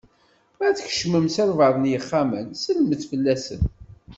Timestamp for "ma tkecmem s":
0.57-1.35